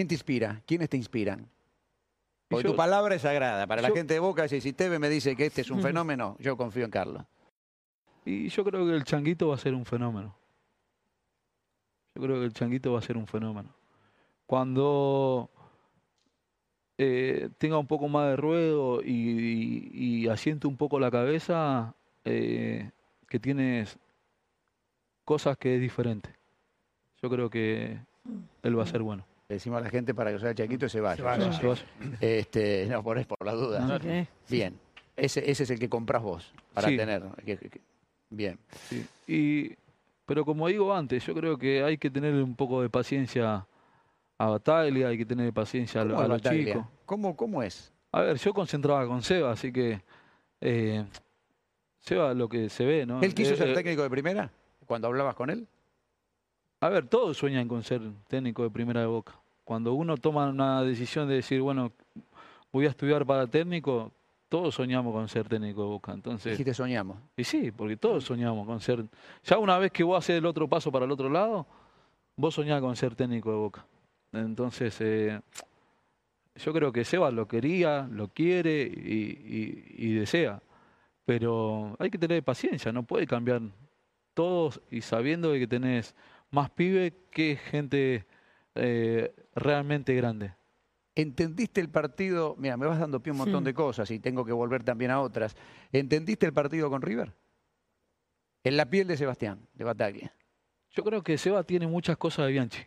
[0.00, 0.62] ¿Quién te inspira?
[0.64, 1.46] ¿Quiénes te inspiran?
[2.48, 3.66] Porque yo- tu palabra es sagrada.
[3.66, 6.36] Para la gente de Boca, si, si Teve me dice que este es un fenómeno,
[6.40, 7.22] yo confío en Carlos.
[8.24, 10.34] Y yo creo que el changuito va a ser un fenómeno.
[12.14, 13.74] Yo creo que el changuito va a ser un fenómeno.
[14.46, 15.50] Cuando
[16.96, 19.90] eh, tenga un poco más de ruedo y, y-
[20.24, 21.94] y asiente un poco la cabeza,
[22.24, 22.90] eh,
[23.28, 23.98] que tienes
[25.26, 26.30] cosas que es diferente.
[27.20, 27.98] Yo creo que
[28.62, 29.26] él va a ser bueno.
[29.50, 31.16] Le decimos a la gente para que sea chiquito y se vaya.
[31.16, 31.82] Se vaya, Se vaya.
[32.20, 33.98] Este, no, por, por la duda.
[34.48, 34.78] Bien.
[35.16, 36.96] Ese, ese es el que compras vos para Sí.
[36.96, 37.20] tener.
[38.30, 38.60] bien.
[38.88, 39.04] Sí.
[39.26, 39.74] Y,
[40.24, 43.66] pero como digo antes, yo creo que hay que tener un poco de paciencia
[44.38, 46.84] a Bataglia, hay que tener paciencia a, lo- ¿Cómo a es los chicos.
[47.04, 47.92] ¿Cómo, ¿Cómo es?
[48.12, 50.00] A ver, yo concentraba con Seba, así que
[50.60, 51.04] eh,
[51.98, 53.20] Seba lo que se ve, ¿no?
[53.20, 54.48] ¿Él quiso Eh, ser eh, técnico de primera
[54.86, 55.66] cuando hablabas con él?
[56.80, 59.34] A ver, todos sueñan con ser técnico de primera de Boca.
[59.64, 61.92] Cuando uno toma una decisión de decir, bueno,
[62.72, 64.10] voy a estudiar para técnico,
[64.48, 66.12] todos soñamos con ser técnico de Boca.
[66.12, 67.18] Entonces, Dijiste soñamos.
[67.36, 69.04] y sí, porque todos soñamos con ser.
[69.44, 71.66] Ya una vez que vos haces el otro paso para el otro lado,
[72.36, 73.84] vos soñás con ser técnico de Boca.
[74.32, 75.38] Entonces, eh,
[76.56, 80.62] yo creo que Seba lo quería, lo quiere y, y- y desea.
[81.26, 83.60] Pero hay que tener paciencia, no puede cambiar
[84.34, 86.14] todos y sabiendo que tenés
[86.50, 88.26] más pibe que gente
[88.74, 90.54] eh, realmente grande.
[91.14, 92.54] ¿Entendiste el partido?
[92.58, 95.20] Mira, me vas dando pie un montón de cosas y tengo que volver también a
[95.20, 95.56] otras.
[95.92, 97.32] ¿Entendiste el partido con River?
[98.64, 100.34] En la piel de Sebastián, de Bataglia.
[100.92, 102.80] Yo creo que Seba tiene muchas cosas de Bianchi.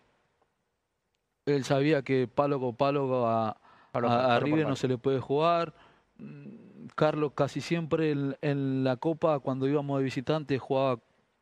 [1.46, 3.58] Él sabía que palo con palo a,
[3.92, 4.70] Palo a- por- a palo por River palo.
[4.70, 5.74] no se le puede jugar.
[6.18, 11.00] Mm, Carlos casi siempre en, en la Copa, cuando íbamos de visitante, jugaba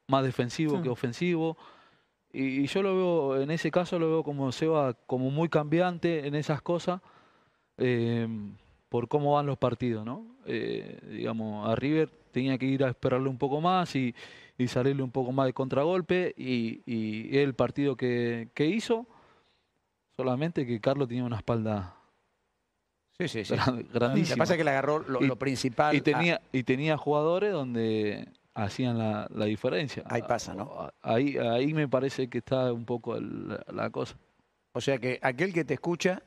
[0.08, 1.58] más defensivo que ofensivo.
[2.34, 6.28] Y, y yo lo veo, en ese caso lo veo como Seba, como muy cambiante
[6.28, 7.02] en esas cosas,
[7.78, 8.28] eh,
[8.90, 10.26] por cómo van los partidos, ¿no?
[10.46, 14.14] Eh, digamos, a River tenía que ir a esperarle un poco más y,
[14.58, 16.34] y salirle un poco más de contragolpe.
[16.38, 19.06] Y, y el partido que, que hizo,
[20.18, 21.96] solamente que Carlos tenía una espalda
[23.18, 23.54] Sí, sí, sí.
[23.56, 24.38] gran- Lo que grandísima.
[24.38, 25.96] pasa es que le agarró lo, principal.
[25.96, 28.28] y a- tenía y tenía jugadores donde
[28.64, 30.04] hacían la, la diferencia.
[30.08, 30.64] Ahí pasa, ¿no?
[30.80, 34.16] A- Ahí, ahí me parece que está un poco el- la cosa.
[34.74, 36.22] O sea que aquel que te escucha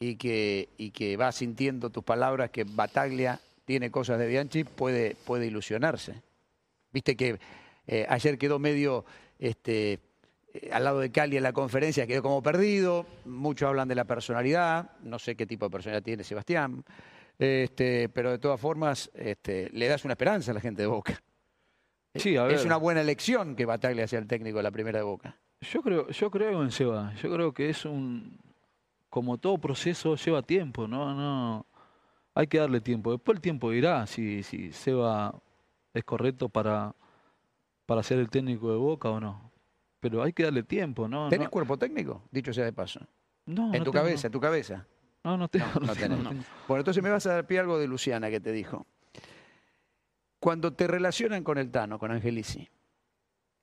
[0.00, 5.14] y que, y que va sintiendo tus palabras que Bataglia tiene cosas de Bianchi puede,
[5.26, 6.22] puede ilusionarse.
[6.92, 7.38] Viste que
[7.86, 9.04] eh, ayer quedó medio
[9.38, 10.00] este,
[10.54, 13.06] eh, al lado de Cali en la conferencia, quedó como perdido.
[13.24, 16.84] Muchos hablan de la personalidad, no sé qué tipo de personalidad tiene Sebastián,
[17.38, 21.20] este, pero de todas formas este, le das una esperanza a la gente de Boca.
[22.14, 22.66] Sí, a Es ver.
[22.66, 25.36] una buena elección que Bataglia sea el técnico de la primera de Boca.
[25.60, 27.12] Yo creo, yo creo en Seba.
[27.14, 28.38] Yo creo que es un
[29.10, 31.14] como todo proceso lleva tiempo, ¿no?
[31.14, 31.66] No
[32.34, 33.10] hay que darle tiempo.
[33.12, 35.34] Después el tiempo dirá si, si Seba
[35.94, 36.94] es correcto para,
[37.86, 39.50] para ser el técnico de Boca o no.
[40.00, 41.28] Pero hay que darle tiempo, ¿no?
[41.28, 42.22] ¿Tenés no, cuerpo técnico?
[42.30, 43.00] Dicho sea de paso.
[43.46, 44.86] no, en no tu tengo, cabeza, en tu cabeza.
[45.24, 45.66] No, no tengo.
[45.74, 46.44] No, no no tengo, tengo.
[46.68, 48.86] Bueno, entonces me vas a dar pie algo de Luciana que te dijo.
[50.40, 52.68] Cuando te relacionan con el Tano, con Angelici,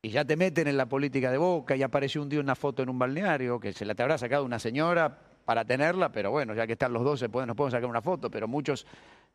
[0.01, 2.83] y ya te meten en la política de Boca y apareció un día una foto
[2.83, 6.53] en un balneario que se la te habrá sacado una señora para tenerla, pero bueno,
[6.53, 8.85] ya que están los dos, nos pueden sacar una foto, pero muchos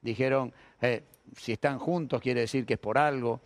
[0.00, 1.02] dijeron, eh,
[1.36, 3.40] si están juntos quiere decir que es por algo.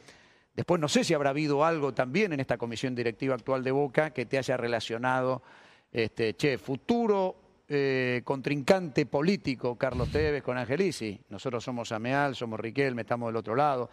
[0.55, 4.11] Después no sé si habrá habido algo también en esta comisión directiva actual de Boca
[4.11, 5.43] que te haya relacionado,
[5.91, 11.21] este, che, futuro eh, contrincante político Carlos Tevez con Angelici.
[11.29, 13.91] Nosotros somos Ameal, somos Riquelme, estamos del otro lado.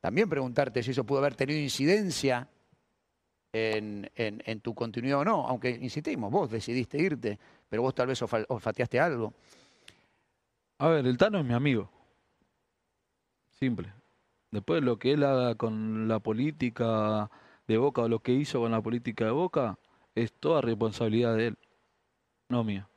[0.00, 2.48] También preguntarte si eso pudo haber tenido incidencia
[3.52, 7.38] en, tu continuidad o no, aunque insistimos, vos decidiste irte,
[7.68, 9.34] pero vos tal vez olfa- olfateaste algo.
[10.78, 11.90] A ver, el Tano es mi amigo.
[13.50, 13.92] Simple.
[14.50, 17.30] Después lo que él haga con la política
[17.68, 19.78] de Boca o lo que hizo con la política de Boca
[20.14, 21.58] es toda responsabilidad de él,
[22.48, 22.88] no mía.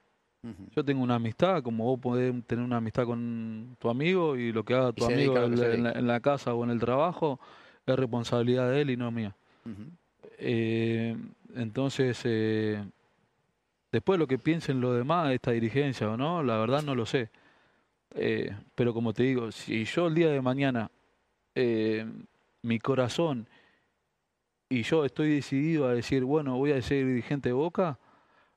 [0.75, 4.63] Yo tengo una amistad, como vos podés tener una amistad con tu amigo y lo
[4.63, 5.99] que haga tu amigo dedica en, la, dedica.
[5.99, 7.39] en la casa o en el trabajo
[7.85, 9.35] es responsabilidad de él y no mía.
[10.37, 11.15] Eh,
[11.55, 12.83] entonces, eh,
[13.91, 17.29] después lo que piensen los demás, esta dirigencia o no, la verdad no lo sé.
[18.15, 20.89] Eh, pero como te digo, si yo el día de mañana,
[21.53, 22.05] eh,
[22.61, 23.47] mi corazón
[24.69, 27.99] y yo estoy decidido a decir, bueno, voy a ser dirigente de Boca,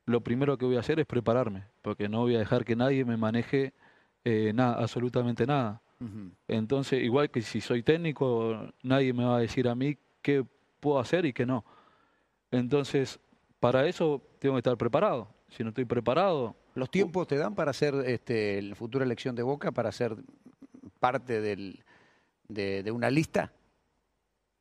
[0.05, 3.05] lo primero que voy a hacer es prepararme, porque no voy a dejar que nadie
[3.05, 3.73] me maneje
[4.23, 5.81] eh, nada, absolutamente nada.
[6.47, 10.45] Entonces, igual que si soy técnico, nadie me va a decir a mí qué
[10.79, 11.65] puedo hacer y qué no.
[12.51, 13.19] Entonces,
[13.59, 15.27] para eso tengo que estar preparado.
[15.49, 16.55] si no estoy preparado.
[16.75, 20.15] ¿Los tiempos te dan para hacer este, la futura elección de Boca, para ser
[20.99, 21.83] parte del,
[22.47, 23.51] de, de una lista?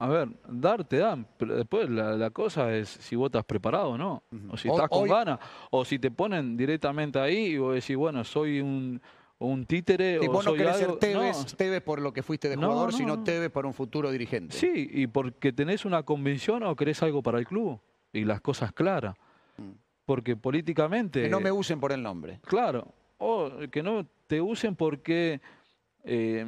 [0.00, 3.90] A ver, dar te dan, pero después la, la cosa es si vos estás preparado
[3.90, 5.40] o no, o si estás con hoy- ganas,
[5.70, 9.00] o si te ponen directamente ahí y vos decís, bueno, soy un,
[9.38, 10.90] un títere Y o vos no soy querés algo.
[10.92, 13.24] ser Tevez, No, Tevez por lo que fuiste de No, jugador, no, sino no.
[13.24, 14.56] Tevez por un futuro dirigente.
[14.56, 17.80] Sí, y porque tenés una convicción o querés algo para el club
[18.12, 19.16] y las cosas claras.
[19.56, 19.72] Mm.
[20.06, 21.22] Porque políticamente...
[21.22, 22.38] Que no me usen por el nombre.
[22.44, 22.86] Claro,
[23.18, 25.40] o que no te usen porque
[26.04, 26.46] eh,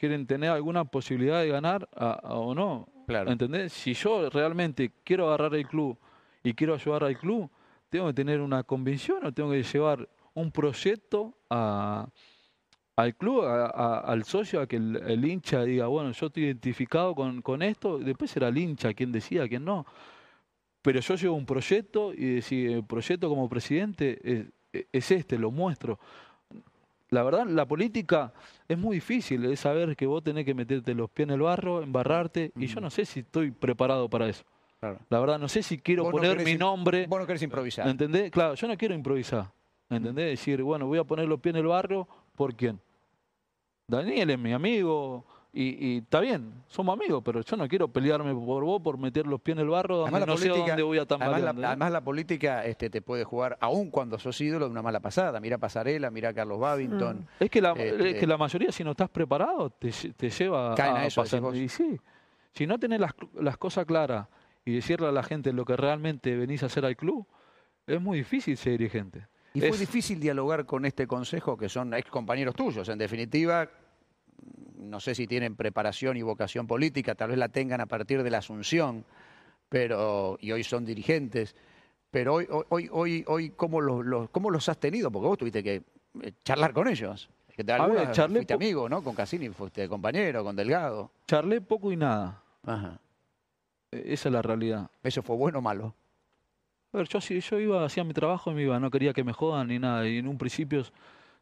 [0.00, 2.88] quieren tener alguna posibilidad de ganar a- a- o no.
[3.06, 3.30] Claro.
[3.30, 3.72] ¿Entendés?
[3.74, 5.98] Si yo realmente quiero agarrar el club
[6.42, 7.50] y quiero ayudar al club,
[7.90, 12.08] tengo que tener una convicción o tengo que llevar un proyecto a,
[12.96, 17.42] al club, al socio, a que el, el hincha diga, bueno, yo estoy identificado con,
[17.42, 19.84] con esto, después será el hincha quien decida, quien no.
[20.82, 24.46] Pero yo llevo un proyecto y decir, el proyecto como presidente es,
[24.92, 25.98] es este, lo muestro.
[27.10, 28.32] La verdad, la política
[28.68, 31.82] es muy difícil, es saber que vos tenés que meterte los pies en el barro,
[31.82, 32.82] embarrarte, y yo Ujú.
[32.82, 34.44] no sé si estoy preparado para eso.
[34.78, 34.98] Claro.
[35.10, 37.88] La verdad, no sé si quiero Vos poner mi nombre, Vos no querés improvisar.
[37.88, 38.30] ¿entendés?
[38.30, 39.50] Claro, yo no quiero improvisar,
[39.90, 40.26] ¿entendés?
[40.30, 42.80] Decir, bueno, voy a poner los pies en el barro, ¿por quién?
[43.88, 45.62] Daniel es mi amigo, y,
[45.94, 49.40] y está bien, somos amigos, pero yo no quiero pelearme por vos por meter los
[49.40, 51.34] pies en el barro donde Además, la no sé política- dónde voy a tambalear.
[51.42, 54.82] Además, la, además la política este, te puede jugar, aun cuando sos ídolo, de una
[54.82, 55.40] mala pasada.
[55.40, 57.26] Mira Pasarela, mira Carlos Babington.
[57.40, 60.74] Es que la, Este- es que la mayoría, si no estás preparado, te, te lleva
[60.76, 61.42] Caen a a, eso, pasar.
[61.56, 61.98] Y sí,
[62.52, 64.28] si no tenés las, las cosas claras
[64.64, 67.26] y decirle a la gente lo que realmente venís a hacer al club,
[67.86, 69.26] es muy difícil ser dirigente.
[69.52, 72.88] Y fue Es- difícil dialogar con este consejo, que son ex compañeros tuyos.
[72.88, 73.68] En definitiva,
[74.80, 78.30] no sé si tienen preparación y vocación política, tal vez la tengan a partir de
[78.30, 79.04] la Asunción,
[79.68, 81.54] pero y hoy son dirigentes.
[82.10, 85.10] Pero hoy, hoy, hoy, hoy, ¿cómo, los, los- ¿cómo los has tenido?
[85.12, 85.82] Porque vos tuviste que
[86.22, 87.30] eh, charlar con ellos.
[87.54, 89.04] Que ver, charlé fuiste amigo, ¿no?
[89.04, 91.10] Con Cassini fuiste compañero, con Delgado.
[91.26, 92.42] Charlé poco y nada.
[92.64, 92.98] Ajá.
[93.92, 94.90] Eh, Esa es la realidad.
[95.02, 95.94] ¿Eso fue bueno o malo?
[96.92, 99.22] A ver, yo, si- yo iba, hacía mi trabajo y me iba, no quería que
[99.22, 100.82] me jodan ni nada, y en un principio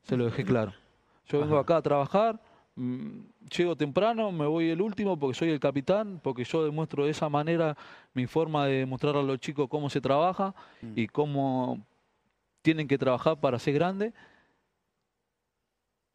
[0.02, 0.74] se lo dejé claro.
[1.26, 1.62] Yo vengo Ajá.
[1.62, 2.40] acá a trabajar,
[3.56, 7.28] llego temprano, me voy el último porque soy el capitán, porque yo demuestro de esa
[7.28, 7.76] manera
[8.14, 10.92] mi forma de mostrar a los chicos cómo se trabaja Mm.
[10.96, 11.84] y cómo
[12.62, 14.12] tienen que trabajar para ser grande.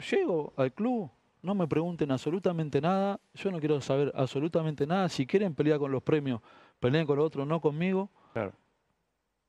[0.10, 1.10] Llego al club,
[1.42, 5.92] no me pregunten absolutamente nada, yo no quiero saber absolutamente nada, si quieren pelear con
[5.92, 6.42] los premios,
[6.80, 8.10] peleen con los otros, no conmigo.
[8.34, 8.54] Claro.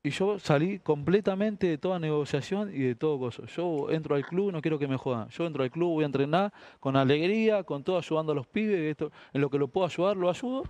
[0.06, 3.44] Y yo salí completamente de toda negociación y de todo cosa.
[3.46, 5.30] Yo entro al club, no quiero que me jodan.
[5.30, 8.78] Yo entro al club, voy a entrenar con alegría, con todo, ayudando a los pibes.
[8.90, 10.64] Esto, en lo que lo puedo ayudar, lo ayudo.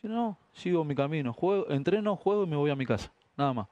[0.00, 1.34] Si no, sigo mi camino.
[1.34, 3.12] Juego, entreno, juego y me voy a mi casa.
[3.36, 3.66] Nada más.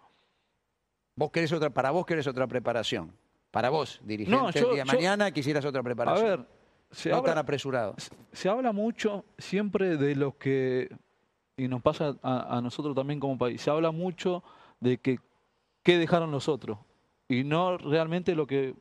[1.16, 3.12] Vos querés otra, para vos querés otra preparación.
[3.50, 6.26] Para vos, dirigente, No, yo- el día de yo- mañana quisieras otra A preparación.
[6.26, 6.46] ver,
[6.90, 7.94] se no habla, tan apresurado.
[8.32, 10.94] se habla mucho siempre de los que,
[11.56, 14.42] y nos pasa a, a nosotros también como país, se habla mucho
[14.82, 15.18] de que
[15.82, 16.78] qué dejaron los otros
[17.28, 18.74] y no realmente lo que,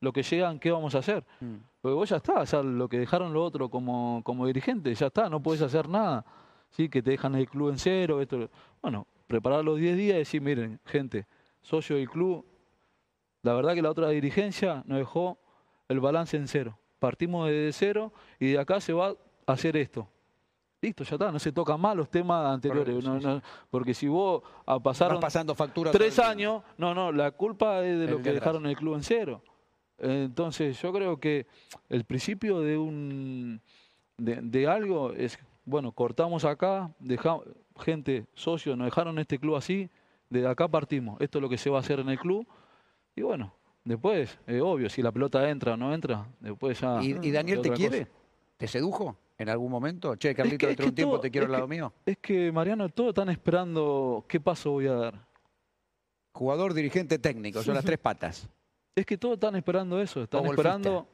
[0.00, 1.24] lo que llegan, qué vamos a hacer.
[1.40, 1.56] Mm.
[1.80, 5.06] Porque vos ya está, o sea, lo que dejaron los otros como, como dirigente, ya
[5.06, 6.24] está, no puedes hacer nada.
[6.70, 6.88] ¿sí?
[6.88, 8.20] Que te dejan el club en cero.
[8.20, 8.50] Esto.
[8.82, 11.26] Bueno, preparar los 10 días y decir, miren, gente,
[11.62, 12.44] socio del club,
[13.42, 15.38] la verdad que la otra dirigencia nos dejó
[15.88, 16.78] el balance en cero.
[16.98, 19.14] Partimos desde cero y de acá se va
[19.46, 20.08] a hacer esto.
[20.86, 22.94] Listo, ya está, no se tocan más los temas anteriores.
[22.94, 25.90] Correcto, no- sí, no, porque si vos ah, pasaron pasando factura.
[25.90, 28.34] tres años, no, no, la culpa es de El lo que atrás.
[28.34, 29.42] dejaron el club en cero.
[29.98, 31.46] Entonces, yo creo que
[31.88, 33.60] el principio de un
[34.16, 37.44] de, de algo es, bueno, cortamos acá, dejamos,
[37.80, 39.90] gente, socios, nos dejaron este club así,
[40.30, 42.46] de acá partimos, esto es lo que se va a hacer en el club,
[43.16, 43.52] y bueno,
[43.84, 47.02] después, es obvio, si la pelota entra o no entra, después ya...
[47.02, 48.06] ¿Y, y Daniel te quiere?
[48.06, 48.10] cosa.
[48.56, 50.16] ¿Te sedujo en algún momento?
[50.16, 51.92] Che, Carlito, que- dentro de un tiempo todo- te quiero al lado que- mío.
[52.04, 55.26] Es que, Mariano, todos están esperando qué paso voy a dar.
[56.32, 58.48] Jugador, dirigente, técnico, son las tres patas.
[58.96, 61.06] Es que todos están esperando eso, están O esperando...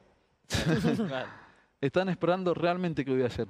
[1.81, 3.47] están esperando realmente qué voy a hacer.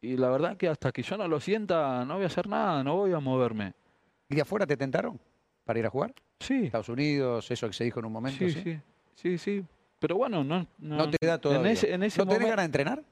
[0.00, 2.82] Y la verdad que hasta que yo no lo sienta, no voy a hacer nada,
[2.82, 3.74] no voy a moverme.
[4.30, 5.20] ¿Y de afuera te tentaron
[5.64, 6.14] para ir a jugar?
[6.40, 8.38] Sí, Estados Unidos, eso que se dijo en un momento.
[8.38, 8.78] sí, Sí, sí,
[9.14, 9.64] sí, sí.
[9.98, 11.66] Pero bueno, no, no, No te da todavía.
[11.66, 13.02] En ese, en ese ¿No tenés ganas de entrenar?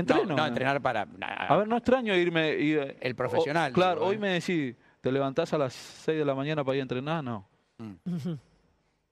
[0.00, 0.24] Entreno.
[0.26, 1.04] No, no, entrenar para...
[1.06, 2.54] nah, A ver, no extraño irme.
[2.58, 4.18] ir- El profesional, o- claro, digo, hoy ¿eh?
[4.18, 7.22] me decís, ¿te levantás a las 6 de la mañana para ir a entrenar?
[7.24, 7.46] No.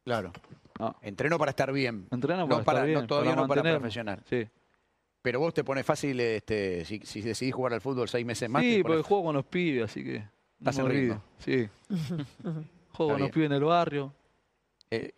[0.04, 0.32] Claro.
[0.78, 0.96] no.
[1.00, 2.06] Entreno para estar bien.
[2.10, 4.20] Entreno No para, para- estar bien, no, todavía no para profesional.
[4.28, 4.46] Sí,
[5.22, 8.62] Pero vos te pones fácil, este, si, si decidís jugar al fútbol seis meses más.
[8.62, 10.22] sí porque juego con los pibes, así que...
[10.58, 11.22] Estás en ritmo.
[11.38, 11.68] Sí.
[12.92, 14.12] Juego Está con los pibes en el barrio.
[14.90, 15.12] Eh,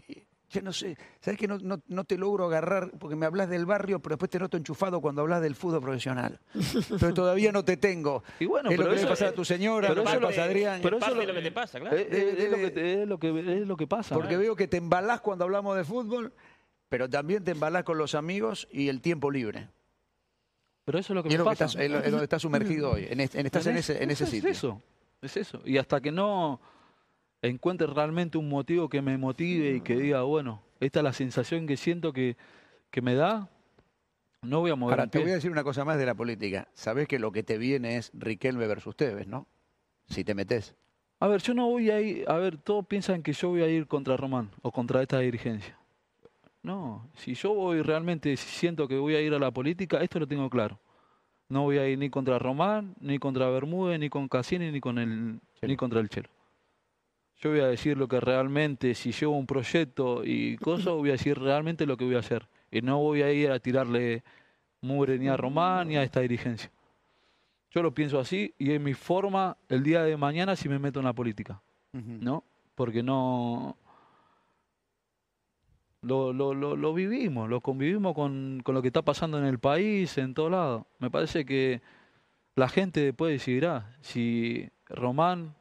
[0.49, 2.93] yo no sé, ¿sabes que no, no- no te logro agarrar?
[2.99, 6.39] Porque me hablas del barrio, pero después te noto enchufado cuando hablas del fútbol profesional.
[7.01, 8.23] Pero todavía no te tengo.
[8.39, 10.09] Y bueno, es lo pero que le eso- pasa a tu señora, pero lo que
[10.11, 10.81] eso le lo- pasa a Adrián.
[10.83, 11.97] pero es eso parte lo- de lo que te pasa, claro.
[11.97, 14.15] Eh, eh, es, lo que, es, lo que, es lo que pasa.
[14.15, 16.33] Porque veo que te embalás cuando hablamos de fútbol,
[16.89, 19.69] pero también te embalás con los amigos y el tiempo libre.
[20.85, 21.65] Pero eso es lo que Y es, me lo que pasa.
[21.65, 23.07] estás, es lo- es donde estás sumergido hoy.
[23.11, 24.49] En, es- en- estás en ese, en ese es sitio.
[24.51, 24.83] eso,
[25.21, 25.61] es eso.
[25.65, 26.61] Y hasta que no
[27.49, 31.67] encuentre realmente un motivo que me motive y que diga, bueno, esta es la sensación
[31.67, 32.37] que siento que,
[32.91, 33.51] que me da,
[34.43, 36.69] no voy a mover Ahora, te voy a decir una cosa más de la política.
[36.75, 39.47] Sabés que lo que te viene es Riquelme versus Tevez, ¿no?
[40.09, 40.75] Si te metes.
[41.19, 43.69] A ver, yo no voy a ir, a ver, todos piensan que yo voy a
[43.69, 45.77] ir contra Román o contra esta dirigencia.
[46.63, 50.19] No, si yo voy realmente, si siento que voy a ir a la política, esto
[50.19, 50.79] lo tengo claro.
[51.49, 54.99] No voy a ir ni contra Román, ni contra Bermúdez, ni con Cassini, ni con
[54.99, 55.71] el, Chelo.
[55.71, 56.29] ni contra el Chelo.
[57.39, 61.13] Yo voy a decir lo que realmente, si llevo un proyecto y cosas, voy a
[61.13, 62.49] decir realmente lo que voy a hacer.
[62.71, 64.25] Y no voy a ir a tirarle
[64.81, 66.71] mugre ni a Román ni a esta dirigencia.
[67.71, 71.01] Yo lo pienso así y es mi forma el día de mañana si me meto
[71.01, 71.61] en la política,
[71.93, 72.45] ¿no?
[72.75, 73.77] Porque no...
[76.03, 79.59] Lo, lo, lo, lo vivimos, lo convivimos con, con lo que está pasando en el
[79.59, 80.87] país, en todo lado.
[81.01, 81.83] Me parece que
[82.55, 85.57] la gente después decidirá si Román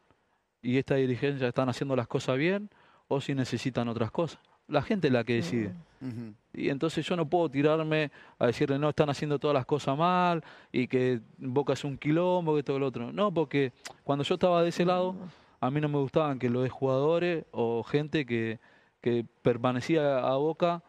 [0.66, 2.70] y esta dirigencia están haciendo las cosas bien
[3.08, 4.40] o si necesitan otras cosas.
[4.68, 5.76] La gente es la que decide.
[6.02, 6.34] Ujú.
[6.56, 10.44] Y entonces yo no puedo tirarme a decirle, no, están haciendo todas las cosas mal
[10.72, 13.12] y que Boca es un quilombo, que todo lo otro.
[13.14, 15.16] No, porque cuando yo estaba de ese lado,
[15.60, 18.60] a mí no me gustaban que los jugadores o gente que,
[19.02, 20.82] que permanecía a Boca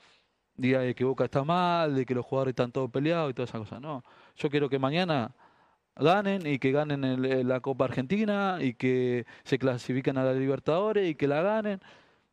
[0.56, 3.50] diga de que Boca está mal, de que los jugadores están todos peleados y todas
[3.50, 3.82] esas cosas.
[3.82, 4.02] No,
[4.36, 5.34] yo quiero que mañana
[5.96, 11.08] ganen y que ganen el- la Copa Argentina y que se clasifiquen a la Libertadores
[11.08, 11.80] y que la ganen.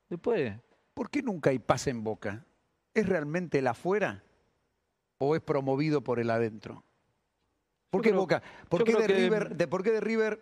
[0.10, 0.53] Después,
[0.93, 2.46] ¿Por qué nunca hay paz en Boca?
[2.93, 4.22] ¿Es realmente el afuera
[5.17, 6.84] o es promovido por el adentro?
[7.89, 8.43] ¿Por Yo qué creo- Boca?
[8.70, 10.39] ¿Por qué, de que- River, de, ¿Por qué de River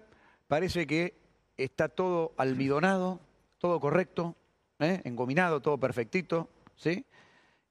[0.50, 1.14] parece que
[1.56, 3.22] está todo almidonado,
[3.60, 4.36] todo correcto,
[4.80, 5.00] ¿eh?
[5.06, 7.06] engominado, todo perfectito, ¿sí?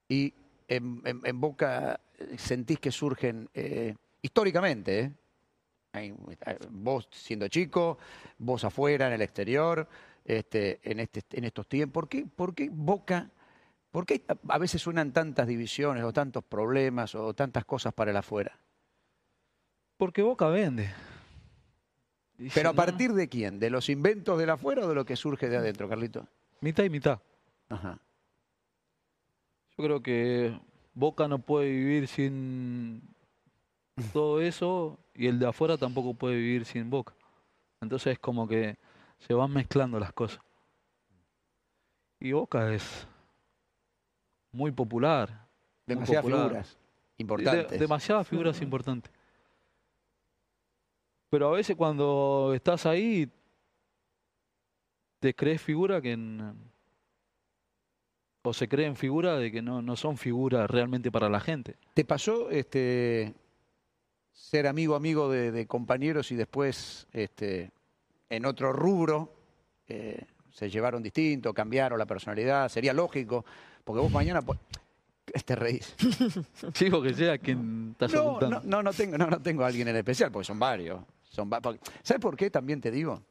[0.09, 0.33] Y
[0.69, 5.13] en, en- en Boca eh, sentís que surgen eh, históricamente, ¿eh?
[5.93, 6.15] Eh,
[6.71, 7.99] vos siendo chico,
[8.39, 9.89] vos afuera, en el exterior,
[10.25, 11.93] este, en, este, en estos tiempos.
[12.03, 13.31] ¿Por qué, por qué Boca,
[13.91, 18.17] por qué a- veces suenan tantas divisiones o tantos problemas o tantas cosas para el
[18.17, 18.59] afuera?
[19.97, 20.91] porque Boca vende.
[22.39, 23.59] Y si Pero a no, partir de quién?
[23.61, 26.27] ¿De los inventos del afuera o de lo que surge de adentro, Carlito?
[26.63, 27.21] Mitad y mitad.
[27.69, 27.99] Ajá.
[29.77, 30.59] Yo creo que
[30.95, 33.03] Boca no puede vivir sin
[34.15, 37.15] todo eso y el de afuera tampoco puede vivir sin Boca.
[37.81, 38.77] Entonces es como que
[39.19, 40.41] se van mezclando las cosas.
[42.19, 43.07] Y Boca es
[44.53, 45.29] muy popular.
[45.87, 46.47] muy Demasiadas popular.
[46.49, 47.81] figuras De- importantes.
[47.81, 49.13] demasiadas figuras importantes.
[51.31, 53.31] Pero a veces cuando estás ahí,
[55.21, 56.13] te crees figura que...
[56.13, 56.55] n-
[58.43, 61.77] o se creen figura de que no, no son figuras realmente para la gente.
[61.93, 63.35] ¿Te pasó este,
[64.33, 67.71] ser amigo amigo de, de compañeros y después este,
[68.29, 69.33] en otro rubro
[69.89, 72.69] eh, se llevaron distinto, cambiaron la personalidad?
[72.69, 73.45] Sería lógico,
[73.85, 74.43] porque vos mañana...
[74.43, 74.57] po-
[75.45, 75.95] Te reís.
[76.73, 79.87] Chico que sea quien estás No, no, no, no tengo, no, no tengo a alguien
[79.89, 81.01] en especial, porque son varios.
[81.29, 83.23] Son va- porque- ¿Sabes por qué también te digo?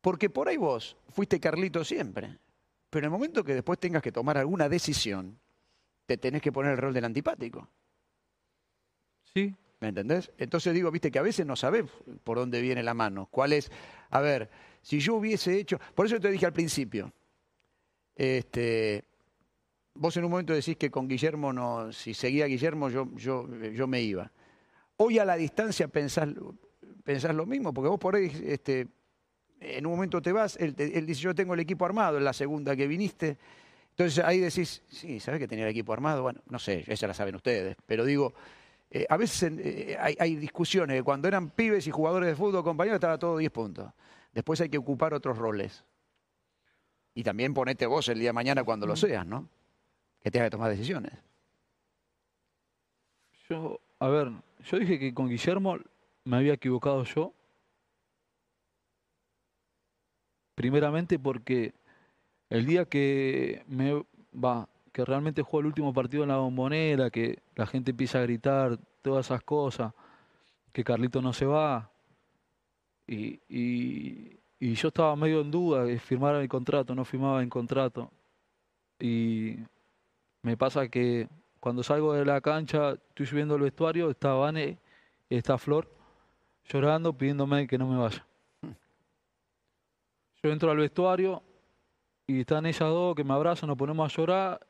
[0.00, 2.38] Porque por ahí vos fuiste Carlito siempre,
[2.90, 5.38] pero en el momento que después tengas que tomar alguna decisión,
[6.06, 7.68] te tenés que poner el rol del antipático.
[9.80, 10.32] ¿Me entendés?
[10.38, 11.84] Entonces digo, viste que a veces no sabés
[12.24, 13.28] por dónde viene la mano.
[13.30, 13.70] ¿Cuál es?
[14.10, 14.48] A ver,
[14.82, 15.78] si yo hubiese hecho.
[15.94, 17.12] Por eso te dije al principio.
[18.14, 19.04] Este,
[19.94, 21.92] vos en un momento decís que con Guillermo no.
[21.92, 24.30] Si seguía Guillermo, yo, yo, yo me iba.
[24.96, 26.28] Hoy a la distancia pensás,
[27.34, 28.88] lo mismo, porque vos por ahí, este,
[29.60, 32.74] en un momento te vas, él dice, yo tengo el equipo armado, en la segunda
[32.74, 33.36] que viniste.
[33.90, 36.22] Entonces ahí decís, sí, ¿sabés que tenía el equipo armado?
[36.22, 38.34] Bueno, no sé, esa la saben ustedes, pero digo,
[38.90, 42.96] eh, a veces eh, hay, hay discusiones cuando eran pibes y jugadores de fútbol, compañeros,
[42.96, 43.92] estaba todo 10 puntos.
[44.32, 45.84] Después hay que ocupar otros roles.
[47.14, 49.48] Y también ponete vos el día de mañana cuando lo seas, ¿no?
[50.20, 51.12] Que tengas que tomar decisiones.
[53.48, 54.30] yo, a ver,
[54.64, 55.78] yo dije que con Guillermo
[56.24, 57.32] me había equivocado yo.
[60.54, 61.74] Primeramente porque
[62.50, 67.42] el día que me va, que realmente juego el último partido en la bombonera, que
[67.54, 69.92] la gente empieza a gritar todas esas cosas,
[70.72, 71.90] que Carlito no se va,
[73.06, 77.50] y, y, y yo estaba medio en duda de firmar el contrato, no firmaba el
[77.50, 78.10] contrato.
[78.98, 79.56] Y
[80.40, 81.28] me pasa que
[81.60, 84.78] cuando salgo de la cancha, estoy subiendo al vestuario, está Vane
[85.28, 85.92] está Flor
[86.64, 88.26] llorando, pidiéndome que no me vaya.
[90.42, 91.42] Yo entro al vestuario
[92.26, 94.66] y están ellas dos que me abrazan, nos ponemos a llorar.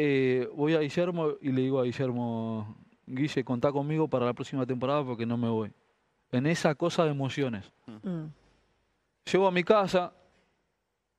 [0.00, 4.64] Eh, voy a Guillermo y le digo a Guillermo, Guille, contá conmigo para la próxima
[4.64, 5.72] temporada porque no me voy.
[6.30, 7.64] En esa cosa de emociones.
[8.04, 8.26] Mm.
[9.32, 10.12] Llego a mi casa,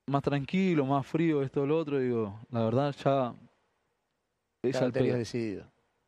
[0.06, 3.36] más tranquilo, más frío, esto, lo otro, digo, la verdad ya
[4.64, 5.66] es Ya lo al tenías decidido.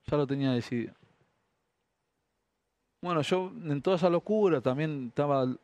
[0.09, 0.93] Ya lo tenía decidido.
[3.01, 5.59] Bueno, yo en toda esa locura también estaba el,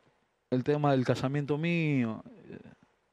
[0.49, 2.59] el tema del casamiento mío eh,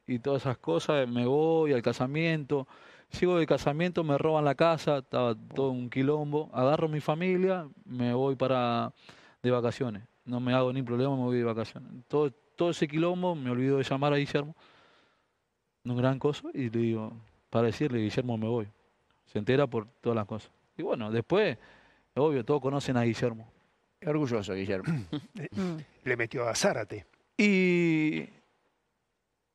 [0.07, 1.07] y todas esas cosas.
[1.07, 2.67] Me voy al casamiento.
[3.15, 6.49] Sigo del casamiento, me roban la casa, estaba todo un quilombo.
[6.53, 8.91] Agarro mi familia, me voy para
[9.41, 10.03] de vacaciones.
[10.25, 11.89] No me hago ni problema, me voy de vacaciones.
[12.09, 14.53] Todo, todo ese quilombo, me olvido de llamar a Guillermo.
[15.85, 17.13] Un gran cosa, y le digo,
[17.49, 18.67] para decirle, Guillermo, me voy.
[19.27, 20.51] Se entera por todas las cosas.
[20.75, 21.57] Y bueno, después,
[22.15, 23.49] obvio, todos conocen a Guillermo.
[24.05, 24.93] Orgulloso, Guillermo.
[25.51, 25.77] Mm.
[26.03, 27.05] Le metió a Zárate.
[27.37, 28.27] Y,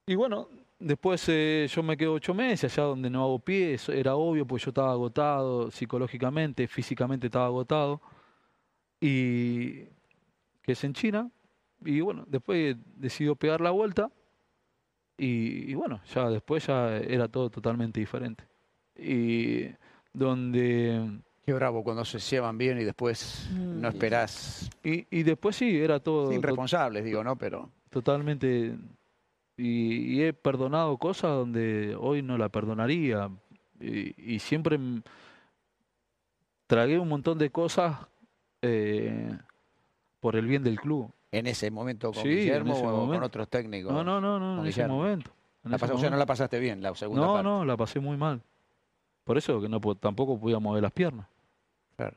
[0.07, 0.49] y bueno,
[0.81, 4.47] después eh, yo me quedo ocho meses allá donde no hago pie, eso era obvio,
[4.47, 8.01] porque yo estaba agotado psicológicamente, físicamente estaba agotado.
[9.01, 9.85] Y
[10.63, 11.31] que es en China.
[11.85, 14.11] Y bueno, después decidió pegar la vuelta.
[15.17, 18.45] Y, y bueno, ya después ya era todo totalmente diferente.
[18.97, 19.67] Y
[20.13, 21.21] donde...
[21.45, 23.93] Qué bravo cuando se llevan bien y después no Mm.
[23.93, 24.71] esperás.
[24.85, 26.31] Y, y después sí, era todo...
[26.31, 27.37] Sin to- responsables, digo, ¿no?
[27.37, 28.77] Pero totalmente
[29.61, 33.31] y, y he perdonado cosas donde hoy no la perdonaría
[33.81, 34.79] y, y siempre
[36.67, 37.99] tragué un montón de cosas
[38.63, 39.37] eh,
[40.21, 43.27] por el bien del club en ese momento con Sí, Guillermo o con momento.
[43.27, 43.93] otros técnicos.
[43.93, 45.31] no no no no en ese momento
[45.65, 46.17] en La ese pas- o sea, no momento.
[46.19, 47.45] la pasaste bien la segunda no parte.
[47.49, 48.41] no la pasé muy mal
[49.25, 51.27] por eso que no po- tampoco podía mover las piernas
[51.97, 52.17] Claro.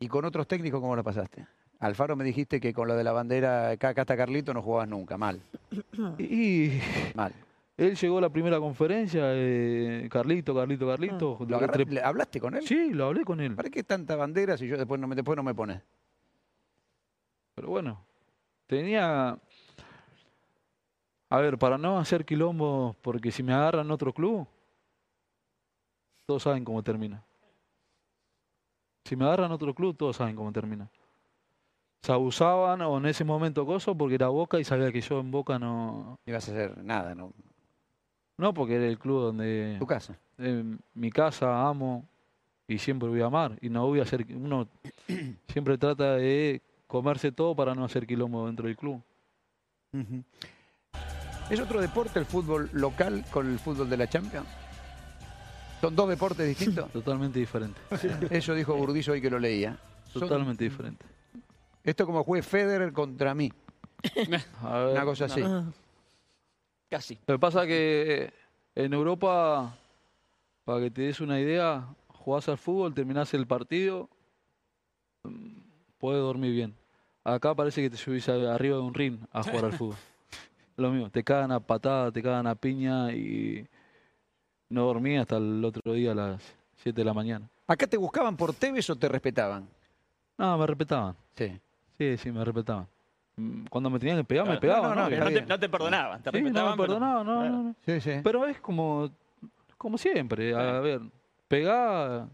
[0.00, 1.46] ¿Y con otros técnicos cómo la pasaste?
[1.80, 4.88] Alfaro me dijiste que con lo de la bandera, acá, acá está Carlito, no jugabas
[4.88, 5.18] nunca.
[5.18, 5.40] Mal,
[6.18, 6.78] y,
[7.14, 7.32] mal.
[7.76, 12.02] él llegó a la primera conferencia eh, Carlito Carlito Carlito ¿Lo le agarra- tre- le-
[12.02, 12.66] ¿Hablaste con él?
[12.66, 15.36] sí lo hablé con él ¿Para qué tanta bandera si yo después no me, después
[15.36, 15.80] no me pones?
[17.56, 18.04] Pero bueno,
[18.66, 19.38] tenía...
[21.30, 24.46] A ver, para no hacer quilombo, porque si me agarran otro club,
[26.26, 27.22] todos saben cómo termina.
[29.04, 30.88] Si me agarran otro club, todos saben cómo termina.
[32.04, 35.30] Se abusaban o en ese momento coso porque era Boca y sabía que yo en
[35.30, 36.18] Boca no...
[36.26, 37.32] Ibas a hacer nada, ¿no?
[38.36, 39.76] No, porque era el club donde...
[39.78, 40.14] Tu casa.
[40.36, 40.62] eh,
[40.92, 42.06] mi casa amo
[42.68, 43.56] y siempre voy a amar.
[43.62, 44.26] Y no voy a hacer...
[44.34, 44.68] Uno
[45.48, 49.00] siempre trata de comerse todo para no hacer quilombo dentro del club.
[51.48, 54.46] ¿Es otro deporte el fútbol local con el fútbol de la Champions?
[55.80, 56.90] ¿Son dos deportes distintos?
[56.92, 57.80] Totalmente diferente.
[58.28, 59.78] Eso dijo Burdizo hoy que lo leía.
[60.12, 61.06] Son- Totalmente diferente.
[61.84, 63.52] Esto como juez Federer contra mí.
[64.62, 65.42] Una cosa así.
[66.88, 67.18] Casi.
[67.26, 68.32] Lo que pasa que
[68.74, 69.76] en Europa,
[70.64, 74.08] para que te des una idea, jugás al fútbol, terminás el partido,
[75.24, 75.60] mm,
[75.98, 76.74] podés dormir bien.
[77.22, 79.96] Acá parece que te subís arriba de un ring a jugar al fútbol.
[80.76, 83.66] Lo mismo, te cagan a patada, te cagan a piña y
[84.68, 86.42] no dormí hasta el otro día a las
[86.76, 87.48] 7 de la mañana.
[87.66, 89.68] ¿Acá te buscaban por Tevez o te respetaban?
[90.36, 91.16] No, me respetaban.
[91.36, 91.58] Sí.
[91.98, 92.86] Sí, sí, me respetaban.
[93.36, 94.90] Mm, Cuando me tenían que pegar, me pegaban.
[94.96, 95.24] No, no, ¿no?
[95.24, 97.50] no, te, no te perdonaban, te Sí, no me pero- perdonaban, no, Claro.
[97.56, 97.76] no, no.
[97.84, 98.12] Sí, sí.
[98.22, 99.10] Pero es como,
[99.78, 101.00] como siempre, a ver,
[101.48, 102.28] pegar,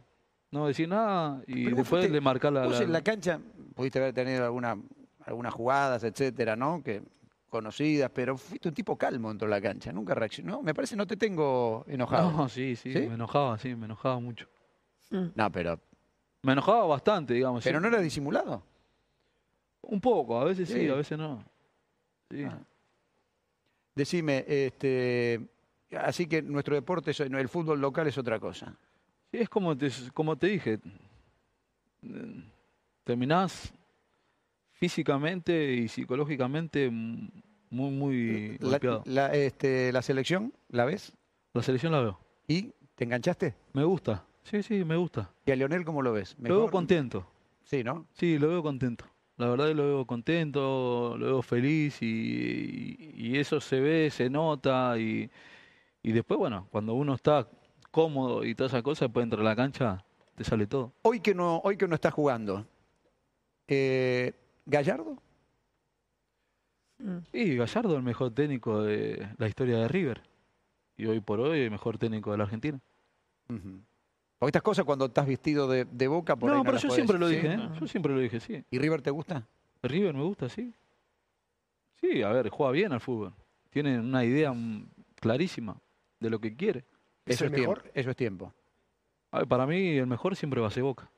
[0.51, 2.65] no decir nada y Pero vos después le marcar la...
[2.65, 3.41] Vos la- en la cancha
[3.75, 4.77] pudiste haber tenido alguna,
[5.25, 6.83] algunas jugadas, etcétera, ¿no?
[6.83, 7.03] Que
[7.49, 10.63] conocidas, pero fuiste un tipo calmo dentro de la cancha, nunca reaccionó.
[10.63, 12.31] Me parece no te tengo enojado.
[12.31, 13.01] No, sí, sí, ¿Sí?
[13.09, 14.47] me enojaba, sí, me enojaba mucho.
[15.11, 15.81] No, pero,
[16.43, 17.65] Me enojaba bastante, digamos.
[17.65, 17.83] pero sí.
[17.83, 18.63] no era disimulado.
[19.91, 20.89] Un poco, a veces sí, Sí.
[20.89, 21.45] a veces no.
[22.31, 22.45] Sí.
[22.45, 22.59] Ah.
[23.95, 25.41] Decime, este,
[25.99, 28.77] así que nuestro deporte, el fútbol local es otra cosa.
[29.33, 30.79] Sí, es como te, como te dije,
[33.05, 33.73] terminás
[34.73, 39.03] físicamente y psicológicamente muy, muy La, golpeado.
[39.07, 41.13] la, este, la selección, ¿la ves?
[41.53, 42.19] La selección la veo.
[42.49, 43.55] ¿Y te enganchaste?
[43.73, 44.25] Me gusta.
[44.45, 45.31] Sí, sí, me gusta.
[45.47, 46.37] ¿Y a Leonel cómo lo ves?
[46.41, 47.27] Lo veo contento.
[47.65, 48.07] Sí, ¿no?
[48.15, 49.05] Sí, lo veo contento.
[49.41, 52.07] La verdad que lo veo contento, lo veo feliz y,
[52.99, 55.31] y- y eso se ve, se nota y,
[56.03, 57.49] y después, bueno, cuando uno está
[57.91, 60.93] cómodo y todas esas cosas, después entrar a la cancha, te sale todo.
[61.03, 62.67] Hoy que no, hoy que no está jugando,
[63.67, 64.35] eh,
[64.67, 65.17] ¿Gallardo?
[67.33, 70.23] Y Gallardo el mejor técnico de la historia de River.
[70.99, 72.79] Y hoy por hoy el mejor técnico de la Argentina.
[74.41, 77.19] Porque estas cosas cuando estás vestido de, de boca por ahí no, pero yo siempre
[77.19, 77.35] lo ¿sí?
[77.37, 77.69] dije, ¿eh?
[77.79, 78.65] Yo siempre lo dije, sí.
[78.71, 79.47] ¿Y River te gusta?
[79.83, 80.73] River me gusta, sí.
[82.01, 83.35] Sí, a ver, juega bien al fútbol.
[83.69, 84.53] Tiene una idea
[85.17, 85.77] clarísima
[86.19, 86.85] de lo que quiere.
[87.27, 87.75] ¿Es Eso el es tiempo.
[87.75, 87.91] mejor?
[87.95, 88.55] Eso es tiempo.
[89.31, 91.11] A ver, para mí el mejor siempre va a ser Boca.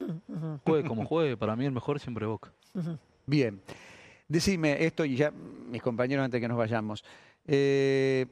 [0.64, 2.50] Juegue como juegue, para mí el mejor siempre Boca.
[3.26, 3.60] Bien.
[4.28, 7.04] Decime esto y ya, mis compañeros, antes que nos vayamos.
[7.46, 8.26] Eh,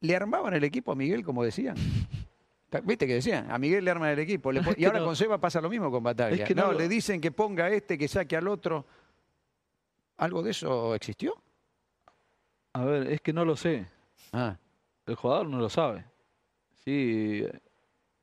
[0.00, 1.76] ¿Le armaban el equipo a Miguel, como decían?
[2.84, 3.50] ¿Viste que decían?
[3.50, 4.52] A Miguel le arman el equipo.
[4.52, 6.42] Le y ahora no- con Seba pasa lo mismo con Bataglia.
[6.44, 8.84] Es que no no, lo- le dicen que ponga a este, que saque al otro.
[10.18, 11.34] ¿Algo de eso existió?
[12.74, 13.86] A ver, es que no lo sé.
[14.32, 14.56] Ah,
[15.06, 16.04] El jugador no lo sabe.
[16.84, 17.44] Sí,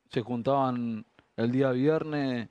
[0.09, 1.05] se juntaban
[1.37, 2.49] el día viernes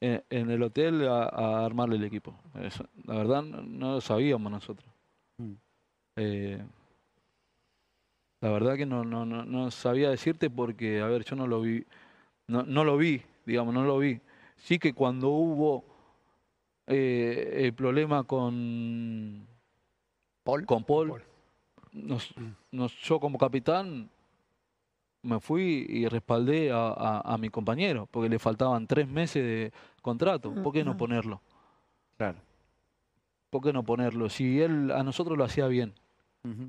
[0.00, 2.34] en, en el hotel a, a armarle el equipo.
[2.60, 4.88] Eso, la verdad no, no lo sabíamos nosotros.
[5.38, 5.52] Mm.
[6.16, 6.62] Eh,
[8.44, 11.62] la verdad que no, no, no, no sabía decirte porque, a ver, yo no lo
[11.62, 11.86] vi,
[12.46, 14.20] no, no lo vi, digamos, no lo vi.
[14.56, 15.82] Sí que cuando hubo
[16.86, 19.46] eh, el problema con,
[20.42, 20.66] Paul.
[20.66, 21.22] con Paul, Paul.
[21.94, 22.34] nos-
[22.70, 24.10] nos- yo como capitán
[25.22, 29.72] me fui y respaldé a, a- a mi compañero, porque le faltaban tres meses de
[30.02, 30.52] contrato.
[30.62, 31.40] ¿Por qué no ponerlo?
[32.18, 32.36] Claro.
[33.48, 34.28] ¿Por qué no ponerlo?
[34.28, 35.94] Si él a nosotros lo hacía bien,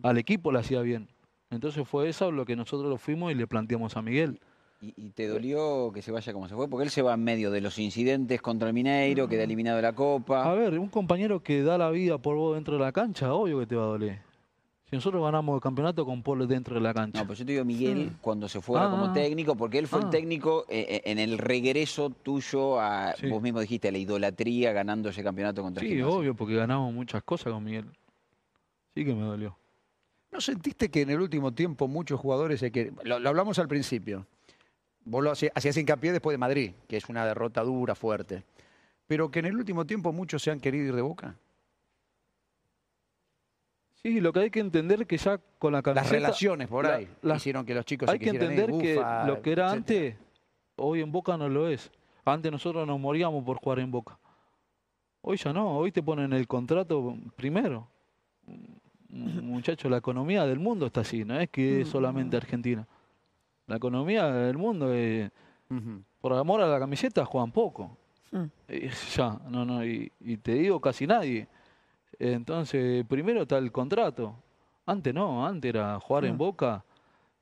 [0.03, 1.09] al equipo lo hacía bien.
[1.49, 4.39] Entonces fue eso lo que nosotros lo fuimos y le planteamos a Miguel.
[4.81, 6.67] ¿Y, y te dolió que se vaya como se fue?
[6.67, 9.84] Porque él se va en medio de los incidentes contra el Mineiro, queda eliminado de
[9.84, 10.53] la A Copa.
[10.53, 13.67] ver, un compañero que da la vida por vos dentro de la cancha, obvio que
[13.67, 14.19] te va a doler.
[14.89, 17.19] Si nosotros ganamos el campeonato con Paul dentro de la cancha.
[17.19, 19.13] No, pero yo te digo Miguel cuando se fuera Ah, como ah.
[19.13, 20.10] técnico, porque él fue el Ah.
[20.12, 23.27] técnico eh, eh, en el regreso tuyo a, Sí.
[23.27, 27.23] vos mismo dijiste, a la idolatría ganando ese campeonato contra sí, obvio, porque ganamos muchas
[27.23, 27.86] cosas con Miguel.
[28.93, 29.58] Sí que me dolió.
[30.35, 32.97] ¿No sentiste que en el último tiempo muchos jugadores quieren...
[33.03, 34.27] Lo, lo hablamos al principio.
[35.05, 38.43] Vos lo hacías, hacías hincapié después de Madrid, que es una derrota dura, fuerte.
[39.07, 41.37] Pero que en el último tiempo muchos se han querido ir de boca.
[43.93, 46.13] Sí, lo que hay que entender es que ya con la Las camiseta...
[46.15, 49.25] relaciones por ahí la- hicieron que los chicos hay se que ir, entender que Bufa,
[49.25, 50.07] lo que era etcétera.
[50.09, 50.15] antes,
[50.75, 51.89] hoy en Boca no lo es.
[52.25, 54.19] Antes nosotros nos moríamos por jugar en Boca.
[55.21, 57.87] Hoy ya no, hoy te ponen el contrato primero.
[59.09, 62.87] Muchachos, la economía del mundo está así, no es que es solamente Argentina.
[63.67, 65.31] La economía del mundo, es,
[66.21, 67.97] por amor a la camiseta, juegan poco.
[68.31, 68.43] Mm.
[68.67, 71.47] Eh, Ya, no, no, y, y te digo casi nadie.
[72.19, 74.35] Entonces, primero está el contrato.
[74.85, 76.83] Antes no, antes era jugar en Boca.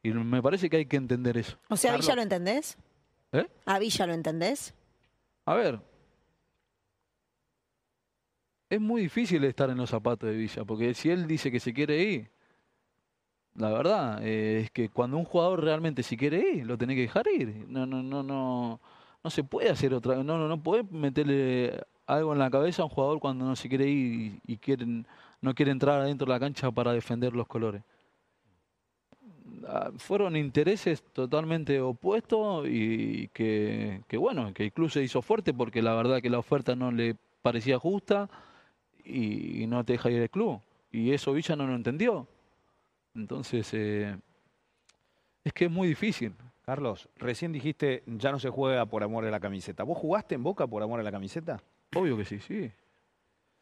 [0.02, 1.58] Y me parece que hay que entender eso.
[1.70, 1.98] O sea, ¿a.
[1.98, 2.78] Villa lo entendés?
[3.32, 3.48] ¿Eh?
[3.66, 4.74] ¿A Villa lo entendés?
[5.46, 5.80] A ver,
[8.70, 11.74] es muy difícil estar en los zapatos de Villa, porque si él dice que se
[11.74, 12.32] quiere ir,
[13.56, 17.02] la verdad eh, es que cuando un jugador realmente se quiere ir, lo tenés que
[17.04, 17.66] dejar ir.
[17.68, 18.80] No, no, no, no,
[19.24, 22.86] no se puede hacer otra, no, no, no podés meterle algo en la cabeza a
[22.86, 25.08] un jugador cuando no se quiere ir y, quieren,
[25.42, 27.84] no quiere entrar adentro de la cancha para defender los colores.
[29.68, 35.94] Ah, Fueron intereses totalmente opuestos y que, que bueno, que se hizo fuerte porque la
[35.94, 38.30] verdad que la oferta no le parecía justa
[39.04, 40.62] y, y no te deja ir el club.
[40.92, 42.28] Y eso Villa no lo entendió.
[43.16, 44.16] Entonces, eh,
[45.44, 46.34] es que es muy difícil.
[46.66, 49.84] Carlos, recién dijiste ya no se juega por amor a la camiseta.
[49.84, 51.62] ¿Vos jugaste en Boca por amor a la camiseta?
[51.96, 52.72] Obvio que sí, sí.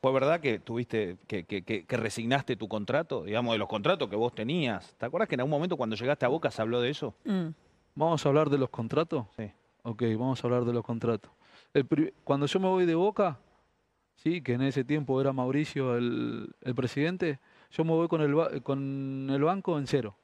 [0.01, 4.09] ¿Fue verdad que tuviste, que, que- que- que resignaste tu contrato, digamos, de los contratos
[4.09, 4.95] que vos tenías?
[4.97, 7.13] ¿Te acuerdas que en algún momento cuando llegaste a Boca se habló de eso?
[7.25, 7.49] Mm.
[7.95, 9.25] ¿Vamos a hablar de los contratos?
[9.37, 9.51] Sí.
[9.83, 11.31] Ok, vamos a hablar de los contratos.
[11.73, 13.39] El cuando yo me voy de Boca,
[14.23, 17.39] sí, que en ese tiempo era Mauricio el, el presidente,
[17.71, 20.15] yo me voy con el, con el banco en cero.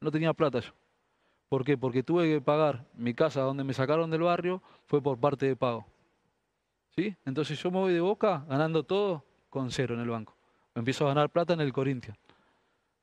[0.00, 0.72] No tenía plata yo.
[1.48, 1.78] ¿Por qué?
[1.78, 5.56] Porque tuve que pagar mi casa donde me sacaron del barrio, fue por parte de
[5.56, 5.86] pago.
[6.96, 7.14] ¿Sí?
[7.24, 10.34] Entonces yo me voy de Boca ganando todo con cero en el banco.
[10.74, 12.18] Empiezo a ganar plata en el Corinthians.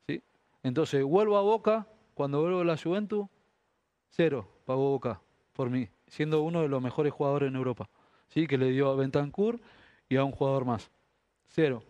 [0.07, 0.21] ¿Sí?
[0.61, 3.27] Entonces vuelvo a Boca, cuando vuelvo a la Juventus,
[4.09, 5.21] cero pagó Boca
[5.53, 7.87] por mí, siendo uno de los mejores jugadores en Europa.
[8.27, 8.47] ¿Sí?
[8.47, 9.59] Que le dio a Bentancur
[10.13, 10.91] y a un jugador más.
[11.47, 11.83] Cero.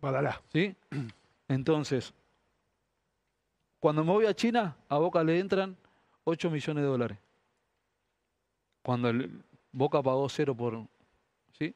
[0.00, 0.40] Badalá.
[0.52, 0.74] ¿Sí?
[1.48, 2.12] Entonces,
[3.78, 5.76] cuando me voy a China, a Boca le entran
[6.24, 7.18] 8 millones de dólares.
[8.82, 10.86] Cuando el Boca pagó cero por.
[11.58, 11.74] ¿Sí?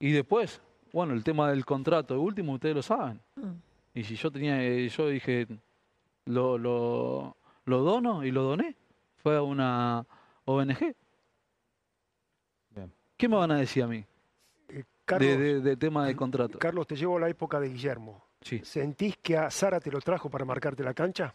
[0.00, 0.60] Y después,
[0.92, 3.20] bueno, el tema del contrato, de último, ustedes lo saben.
[3.36, 3.52] Mm.
[3.94, 5.46] Y si yo tenía, eh, yo dije,
[6.26, 8.76] lo, lo, lo dono y lo doné.
[9.22, 10.04] Fue a una
[10.44, 10.94] ONG.
[12.74, 12.92] Bien.
[13.16, 14.04] ¿Qué me van a decir a mí?
[15.06, 16.58] Carlos, de, de- de tema de contrato.
[16.58, 18.22] Carlos, te llevo a la época de Guillermo.
[18.42, 18.60] Sí.
[18.64, 21.34] ¿Sentís que a Sara te lo trajo para marcarte la cancha?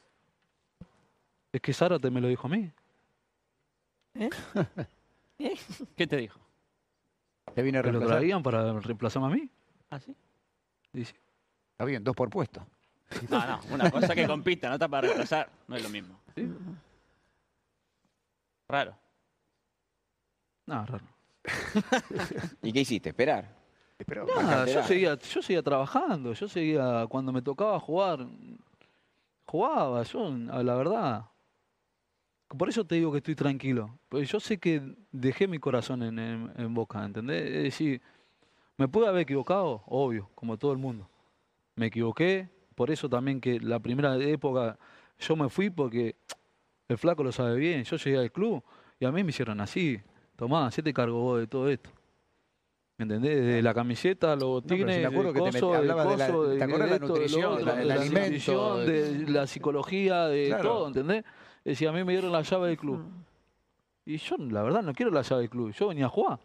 [1.51, 2.71] Es que Zárate me lo dijo a mí.
[5.95, 6.39] ¿Qué te dijo?
[7.55, 8.17] Te vine a Que lo reemplazar.
[8.19, 9.49] traían para reemplazarme a mí.
[9.89, 10.15] ¿Ah, sí.
[10.93, 12.65] Está bien, dos por puesto.
[13.29, 16.17] No, no, una cosa que compita, no está para reemplazar, no es lo mismo.
[16.35, 16.47] Sí.
[18.69, 18.95] Raro.
[20.67, 21.03] No, raro.
[22.61, 23.09] ¿Y qué hiciste?
[23.09, 23.49] ¿Esperar?
[24.05, 24.25] Pero,
[24.65, 28.27] yo seguía, yo seguía trabajando, yo seguía, cuando me tocaba jugar,
[29.45, 31.25] jugaba, yo, la verdad.
[32.47, 33.97] Por eso te digo que estoy tranquilo.
[34.09, 37.43] Porque yo sé que dejé mi corazón en, en- en Boca, ¿entendés?
[37.49, 38.01] Es decir,
[38.77, 41.07] me pude haber equivocado, obvio, como todo el mundo.
[41.75, 44.77] Me equivoqué, por eso también que la primera época
[45.19, 46.15] yo me fui porque
[46.89, 47.83] el flaco lo sabe bien.
[47.85, 48.61] Yo llegué al club
[48.99, 50.01] y a mí me hicieron así.
[50.35, 51.89] Tomá, se te cargo vos de todo esto.
[53.01, 53.35] ¿Me entendés?
[53.35, 56.65] Desde la camiseta, los botines, el coso, el hablaba de la- coso, ¿te de- la
[56.65, 60.63] esto, de lo otro, de la alimento, nutrición, de- de la psicología, de Claro.
[60.63, 61.23] todo, ¿entendés?
[61.23, 62.99] Es decir, a mí me dieron la llave del club.
[62.99, 63.23] Mm.
[64.05, 65.71] Y yo, la verdad, no quiero la llave del club.
[65.71, 66.39] Yo venía a jugar.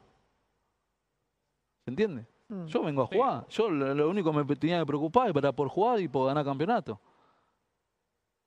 [1.84, 2.24] ¿Se entiende?
[2.48, 2.64] Mm.
[2.64, 3.46] Yo vengo a jugar.
[3.50, 6.98] Yo lo, único que me tenía que preocupar era por jugar y por ganar campeonato.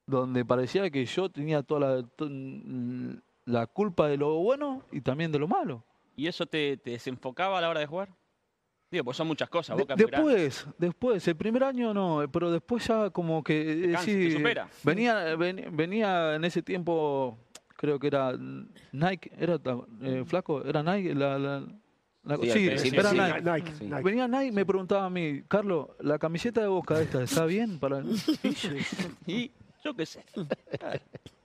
[0.07, 2.27] Donde parecía que yo tenía toda la,
[3.45, 5.83] la culpa de lo bueno y también de lo malo.
[6.19, 8.09] ¿Y eso te, te desenfocaba a la hora de jugar?
[8.91, 9.77] Digo, pues son muchas cosas.
[9.77, 10.05] De- es grande.
[10.05, 13.63] después, después, el primer año no, pero después ya como que...
[13.83, 14.67] Te cansa, te sí, supera.
[14.83, 17.37] venía, ven- venía en ese tiempo,
[17.77, 18.33] creo que era
[18.91, 19.59] Nike, era
[20.01, 21.59] eh, flaco, era Nike, la, la,
[22.23, 23.17] la- Sí, sí, principio era sí.
[23.17, 23.41] Nike.
[23.41, 23.83] Nike, Sí.
[23.85, 24.03] Nike.
[24.03, 27.79] Venía Nike y me preguntaba a mí, Carlos, la camiseta de Boca esta, ¿está bien
[27.79, 28.03] para...?
[29.25, 29.51] Y
[29.85, 30.25] yo qué sé.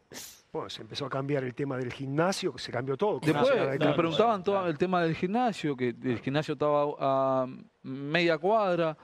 [0.54, 3.18] Bueno, se empezó a cambiar el tema del gimnasio, se cambió todo.
[3.18, 7.46] Después me preguntaban todo el tema del gimnasio, que el gimnasio estaba a
[7.82, 8.96] media cuadra.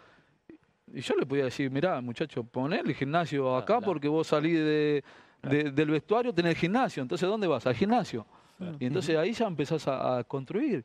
[0.94, 3.82] Y yo le podía decir, mirá, muchacho, poné el gimnasio acá claro.
[3.84, 5.02] porque vos salís de,
[5.42, 7.02] de- del vestuario, tenés el gimnasio.
[7.02, 7.66] Entonces, ¿dónde vas?
[7.66, 8.24] Al gimnasio.
[8.78, 10.84] Y entonces ahí ya empezás a, a construir.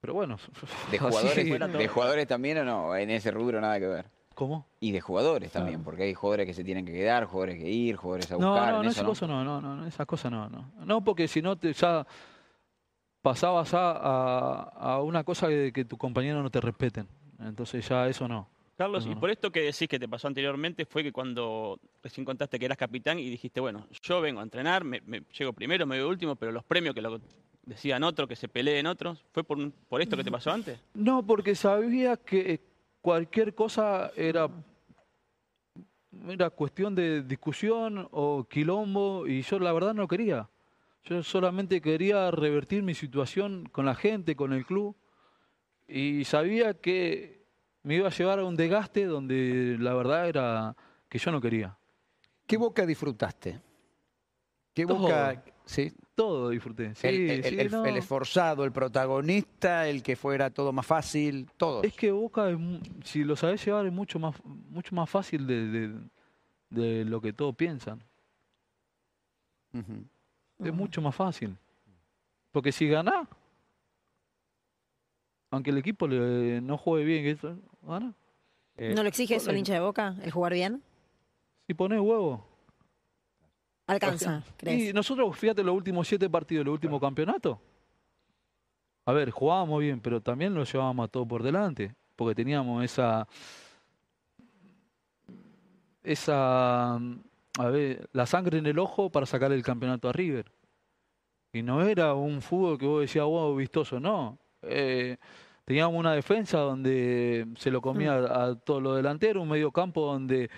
[0.00, 0.36] Pero bueno.
[0.92, 2.94] ¿De así- jugadores, ¿De jugadores también o no?
[2.96, 4.06] En ese rubro nada que ver.
[4.36, 4.66] ¿Cómo?
[4.80, 7.96] Y de jugadores también, porque hay jugadores que se tienen que quedar, jugadores que ir,
[7.96, 8.72] jugadores a No, buscar.
[8.74, 9.08] no, no, eso esas no.
[9.08, 10.70] cosas no, no, no, no, esas cosas no, no.
[10.84, 12.06] No, porque si no te ya
[13.22, 14.60] pasabas a, a,
[14.94, 17.08] a una cosa de que tus compañeros no te respeten.
[17.40, 18.48] Entonces ya eso no.
[18.76, 19.20] Carlos, No, y no.
[19.22, 22.76] por esto que decís que te pasó anteriormente fue que cuando recién contaste que eras
[22.76, 26.36] capitán y dijiste, bueno, yo vengo a entrenar, me, me- llego primero, me veo último,
[26.36, 27.18] pero los premios que lo
[27.64, 30.78] decían otros, que se peleen otros, ¿fue por, por esto que te pasó antes?
[30.92, 32.60] No, porque sabía que
[33.06, 34.48] cualquier cosa era,
[36.28, 40.48] era cuestión de discusión o quilombo y yo la verdad no quería.
[41.04, 44.96] Yo solamente quería revertir mi situación con la gente, con el club
[45.86, 47.44] y sabía que
[47.84, 50.76] me iba a llevar a un desgaste donde la verdad era
[51.08, 51.78] que yo no quería.
[52.44, 53.60] ¿Qué boca disfrutaste?
[54.76, 54.98] ¿Qué Todo.
[54.98, 55.42] boca?
[55.64, 55.90] Sí.
[56.14, 56.94] Todo disfruté.
[56.94, 57.84] Sí, el, el- sí, el- no.
[57.86, 61.82] el esforzado, el protagonista, el que fuera todo más fácil, todos.
[61.84, 62.48] Es que Boca,
[63.02, 65.94] si lo sabés llevar, es mucho más, mucho más fácil de, de-
[66.68, 68.02] de lo que todos piensan.
[70.58, 71.56] Es mucho más fácil.
[72.52, 73.26] Porque si ganás,
[75.50, 78.12] aunque el equipo le- no juegue bien, que eso, gana.
[78.76, 80.82] Eh, ¿No lo exige eso el hincha de Boca, el jugar bien?
[81.66, 82.46] Si pones huevo.
[83.86, 84.94] Alcanza, Y ¿crees?
[84.94, 87.60] nosotros, fíjate, los últimos siete partidos del último campeonato.
[89.04, 91.94] A ver, jugábamos bien, pero también lo llevábamos a todo por delante.
[92.16, 93.28] Porque teníamos esa.
[96.02, 96.94] Esa.
[96.96, 100.50] A ver, la sangre en el ojo para sacar el campeonato a River.
[101.52, 104.38] Y no era un fútbol que vos decías, wow, vistoso, no.
[104.62, 105.16] Eh,
[105.64, 110.50] teníamos una defensa donde se lo comía a, todos los delanteros, un medio campo donde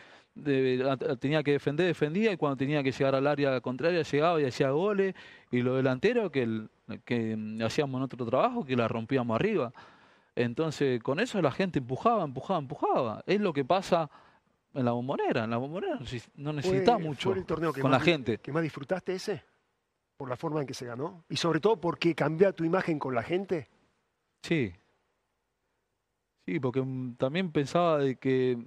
[0.42, 4.02] de- a- a- tenía que defender, defendía, y cuando tenía que llegar al área contraria
[4.02, 5.14] llegaba y hacía goles,
[5.50, 6.70] y los delanteros que, el-
[7.04, 9.72] que hacíamos nuestro trabajo, que la rompíamos arriba.
[10.34, 13.24] Entonces, con eso la gente empujaba, empujaba, empujaba.
[13.26, 14.08] Es lo que pasa
[14.74, 15.44] en la bombonera.
[15.44, 18.00] En la bombonera no neces- no necesitas ¿Fue- mucho fue el torneo que con más
[18.00, 18.38] la gente.
[18.38, 19.42] ¿Que más disfrutaste ese?
[20.16, 21.24] Por la forma en que se ganó.
[21.28, 23.68] Y sobre todo porque cambió tu imagen con la gente.
[24.42, 24.72] Sí.
[26.46, 28.58] Sí, porque mm, también pensaba de que.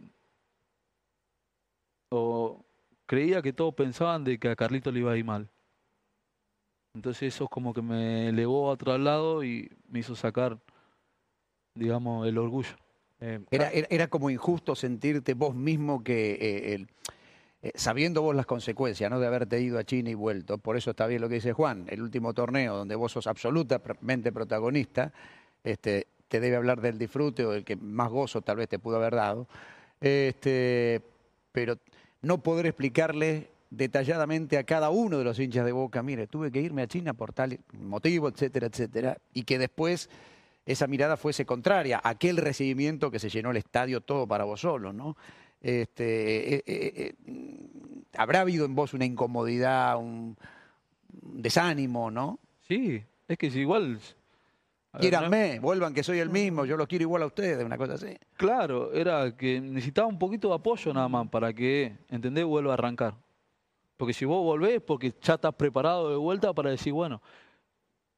[2.21, 2.63] O
[3.05, 5.49] creía que todos pensaban de que a Carlito le iba a ir mal.
[6.93, 10.57] Entonces eso como que me elevó a otro lado y me hizo sacar,
[11.73, 12.75] digamos, el orgullo.
[13.21, 16.87] eh, Era, era, era como injusto sentirte vos mismo que, eh, el-
[17.61, 19.19] eh, sabiendo vos las consecuencias ¿no?
[19.19, 21.85] de haberte ido a China y vuelto, por eso está bien lo que dice Juan,
[21.87, 25.13] el último torneo donde vos sos absolutamente protagonista,
[25.63, 28.97] este, te debe hablar del disfrute o del que más gozo tal vez te pudo
[28.97, 29.47] haber dado.
[30.01, 31.01] Este,
[31.51, 31.77] pero
[32.21, 36.61] no poder explicarle detalladamente a cada uno de los hinchas de Boca, mire, tuve que
[36.61, 40.09] irme a China por tal motivo, etcétera, etcétera, y que después
[40.65, 44.93] esa mirada fuese contraria, aquel recibimiento que se llenó el estadio todo para vos solo,
[44.93, 45.17] ¿no?
[45.61, 50.37] Este, eh, eh, eh, habrá habido en vos una incomodidad, un
[51.09, 52.39] desánimo, ¿no?
[52.67, 53.99] Sí, es que si igual...
[54.99, 58.17] Quiéranme, vuelvan que soy el mismo, yo los quiero igual a ustedes, una cosa así.
[58.35, 62.43] Claro, era que necesitaba un poquito de apoyo nada más para que, ¿entendés?
[62.43, 63.15] Vuelva a arrancar.
[63.95, 67.21] Porque si vos volvés, porque ya estás preparado de vuelta para decir, bueno,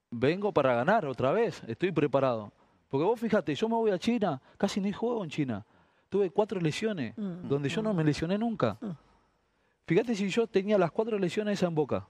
[0.10, 2.52] vengo para ganar otra vez, estoy preparado.
[2.90, 5.66] Porque vos fíjate, yo me voy a China, casi ni juego en China.
[6.10, 7.48] Tuve cuatro lesiones, Mm.
[7.50, 8.78] donde yo no me lesioné nunca.
[9.86, 12.08] Fíjate si yo tenía las cuatro lesiones esas en boca.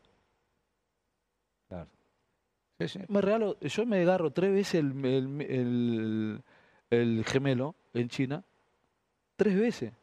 [1.67, 1.87] Claro.
[2.79, 2.99] Sí, sí.
[3.07, 6.41] Me regalo, yo me agarro tres veces el, el- el-
[6.89, 8.43] el gemelo en China.
[9.35, 9.93] Tres veces.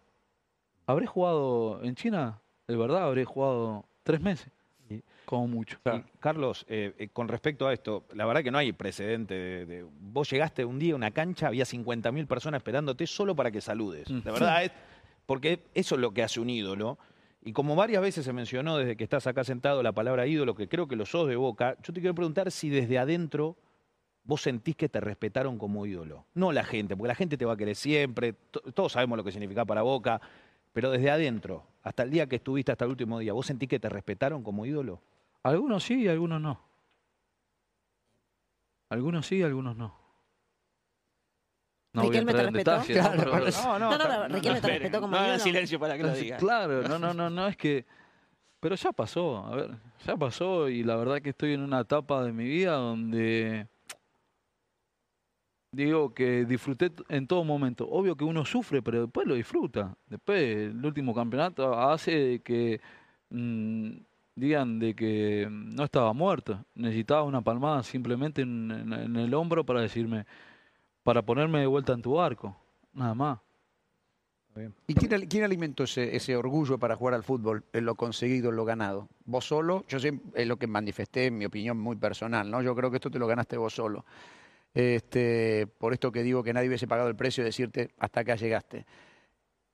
[0.87, 4.49] Habré jugado en China, de verdad, habré jugado tres meses.
[5.25, 5.79] Como mucho.
[6.19, 9.35] Carlos, eh, eh, con respecto a esto, la verdad que no hay precedente.
[9.35, 13.53] De, de- vos llegaste un día a una cancha, había 50.000 personas esperándote solo para
[13.53, 14.11] que saludes.
[14.11, 14.21] Mm.
[14.23, 14.73] De verdad, es,
[15.27, 16.99] porque eso es lo que hace un ídolo.
[17.43, 20.69] Y como varias veces se mencionó desde que estás acá sentado la palabra ídolo, que
[20.69, 23.57] creo que lo sos de boca, yo te quiero preguntar si desde adentro
[24.25, 26.27] vos sentís que te respetaron como ídolo.
[26.35, 29.25] No la gente, porque la gente te va a querer siempre, to- todos sabemos lo
[29.25, 30.21] que significa para boca,
[30.73, 33.81] pero desde adentro, hasta el día que estuviste, hasta el último día, ¿vos sentís que
[33.81, 35.01] te respetaron como ídolo?
[35.43, 36.61] Algunos sí y algunos no.
[38.91, 39.95] Algunos sí y algunos no.
[41.93, 43.03] No voy a Riquelme te entrar en respetó.
[43.17, 43.51] Claro, Pero-.
[43.51, 46.37] No, no, no, no, Riquelme te respetó como no silencio para que lo diga.
[46.37, 47.85] Claro, no, no, no, no, es que.
[48.61, 49.71] Pero ya pasó, a ver,
[50.07, 53.67] ya pasó y la verdad que estoy en una etapa de mi vida donde.
[55.73, 57.89] Digo que disfruté en todo momento.
[57.89, 59.97] Obvio que uno sufre, pero después lo disfruta.
[60.07, 62.81] Después, el último campeonato hace que
[63.31, 63.91] mm,
[64.35, 66.65] digan de que no estaba muerto.
[66.75, 70.27] Necesitaba una palmada simplemente en, en- en el hombro para decirme,
[71.03, 72.57] para ponerme de vuelta en tu barco.
[72.93, 73.39] Nada más.
[74.89, 78.51] ¿Y quién, al- quién alimentó ese, ese orgullo para jugar al fútbol, en lo conseguido,
[78.51, 79.09] en lo ganado?
[79.25, 79.85] ¿Vos solo?
[79.89, 82.61] Yo siempre, es lo que manifesté, en mi opinión muy personal, ¿no?
[82.61, 84.05] Yo creo que esto te lo ganaste vos solo.
[84.75, 88.35] Este, por esto que digo que nadie hubiese pagado el precio de decirte hasta acá
[88.35, 88.85] llegaste.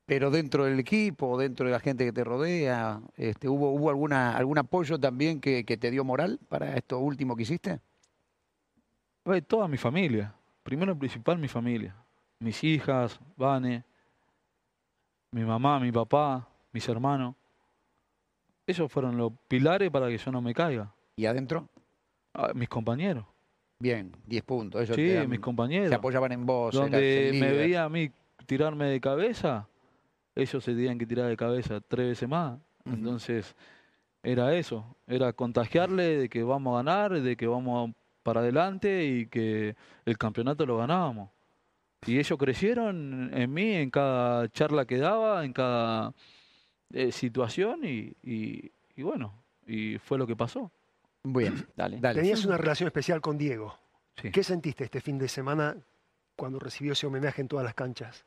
[0.04, 4.36] Pero dentro del equipo, dentro de la gente que te rodea, este, ¿hubo, hubo alguna,
[4.36, 7.80] algún apoyo también que, que te dio moral para esto último que hiciste?
[9.48, 10.32] Toda mi familia.
[10.66, 11.94] Primero y principal mi familia.
[12.40, 13.84] Mis hijas, Vane,
[15.30, 17.36] mi mamá, mi papá, mis hermanos.
[18.66, 20.92] Esos fueron los pilares para que yo no me caiga.
[21.14, 21.68] ¿Y adentro?
[22.34, 23.24] Ah, mis compañeros.
[23.78, 24.82] Bien, 10 puntos.
[24.82, 25.88] Ellos Sí, dan- mis compañeros.
[25.88, 26.74] se apoyaban en vos.
[26.74, 28.10] Donde me veía a mí
[28.46, 29.68] tirarme de cabeza,
[30.34, 32.58] ellos se tenían que tirar de cabeza tres veces más.
[32.84, 33.54] Entonces,
[34.20, 34.96] era eso.
[35.06, 37.94] Era contagiarle de que vamos a ganar, de que vamos
[38.26, 41.30] para adelante y que el campeonato lo ganábamos.
[42.04, 46.12] Y ellos crecieron en mí, en cada charla que daba, en cada
[46.92, 49.32] eh, situación y, y- y bueno,
[49.66, 50.72] y fue lo que pasó.
[51.22, 51.98] Bien, Dale.
[52.00, 52.20] dale.
[52.20, 53.78] Tenías una relación especial con Diego.
[54.20, 54.30] Sí.
[54.32, 55.76] ¿Qué sentiste este fin de semana
[56.34, 58.24] cuando recibió ese homenaje en todas las canchas?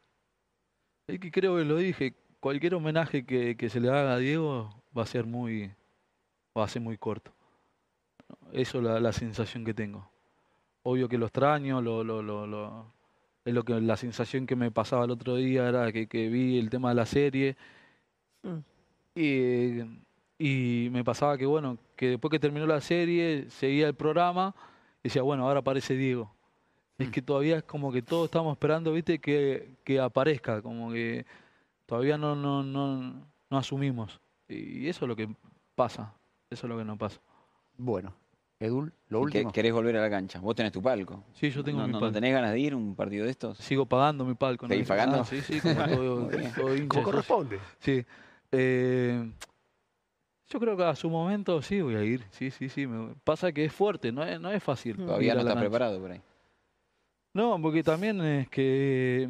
[1.07, 4.81] Es que creo que lo dije, cualquier homenaje que, que se le haga a Diego
[4.97, 5.71] va a ser muy,
[6.57, 7.33] va a ser muy corto.
[8.51, 10.09] Eso es la, la sensación que tengo.
[10.83, 12.85] Obvio que lo extraño, lo, lo, lo, lo-
[13.45, 16.57] es lo que la sensación que me pasaba el otro día era que, que vi
[16.59, 17.55] el tema de la serie
[18.43, 18.59] Mm.
[19.15, 19.79] y,
[20.37, 24.55] y me pasaba que bueno, que después que terminó la serie seguía el programa
[25.03, 26.33] y decía, bueno, ahora aparece Diego.
[26.97, 31.25] Es que todavía es como que todos estamos esperando, viste, que, que aparezca, como que
[31.85, 33.13] todavía no, no, no,
[33.49, 34.19] no asumimos.
[34.49, 35.29] Y eso es lo que
[35.75, 36.13] pasa,
[36.49, 37.19] eso es lo que no pasa.
[37.81, 38.13] Bueno,
[38.59, 39.51] Edul, lo ¿Y que- último.
[39.53, 40.39] ¿Querés volver a la cancha?
[40.41, 41.23] Vos tenés tu palco.
[41.33, 42.13] Sí, yo tengo ¿No, mi no- no palco.
[42.15, 43.57] tenés ganas de ir a un partido de estos?
[43.59, 44.67] Sigo pagando mi palco.
[44.67, 44.73] ¿no?
[44.73, 45.21] ¿Seguís pagando?
[45.21, 47.59] Ah, sí, sí, como todo, todo hincha, Como sí, corresponde.
[47.79, 48.05] Sí.
[48.51, 49.31] Eh,
[50.49, 52.25] yo creo que a su momento sí voy a ir.
[52.31, 52.85] Sí, sí, sí.
[52.85, 54.97] me- pasa que es fuerte, no es, no es fácil.
[54.97, 55.69] Todavía no estás cancha.
[55.69, 56.21] preparado por ahí.
[57.33, 59.29] No, porque también es que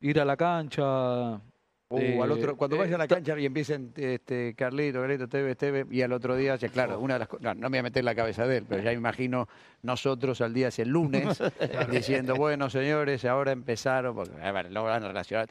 [0.00, 1.40] ir a la cancha.
[1.88, 5.28] Uh, eh, al otro, cuando eh, vaya a la cancha y empiecen este, Carlito, Carlito,
[5.28, 7.78] TV, TV, y al otro día, ya, claro, una de las no, no me voy
[7.78, 9.48] a meter en la cabeza de él, pero ya imagino
[9.82, 11.40] nosotros al día, si el lunes,
[11.90, 15.48] diciendo, bueno, señores, ahora empezaron, porque a ver, lo van a relacionar.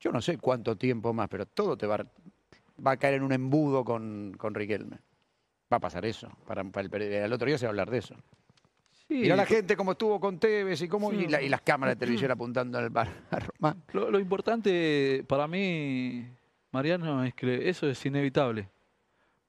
[0.00, 2.06] Yo no sé cuánto tiempo más, pero todo te va, a-
[2.84, 4.96] va a caer en un embudo con, con Riquelme.
[5.70, 6.28] Va a pasar eso.
[6.46, 8.14] Para, para el, otro día se va a hablar de eso.
[9.10, 11.96] Sí, Mirá la gente cómo estuvo con Tevez y, cómo, y, la- y las cámaras
[11.96, 13.08] de televisión apuntando al bar.
[13.92, 16.24] Lo, lo importante para mí,
[16.70, 18.68] Mariano, es que eso es inevitable,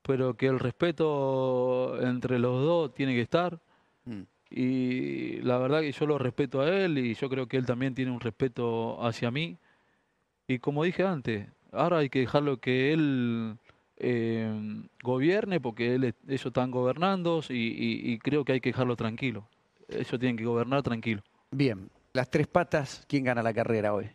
[0.01, 3.59] pero que el respeto entre los dos tiene que estar.
[4.05, 4.22] Mm.
[4.49, 7.93] Y la verdad que yo lo respeto a él y yo creo que él también
[7.93, 9.57] tiene un respeto hacia mí.
[10.47, 13.57] Y como dije antes, ahora hay que dejarlo que él
[13.97, 18.95] eh, gobierne porque él, ellos están gobernando y, y- y creo que hay que dejarlo
[18.95, 19.47] tranquilo.
[19.92, 21.22] Ellos tienen que gobernar tranquilo.
[21.52, 24.10] Bien, las tres patas, ¿quién gana la carrera hoy?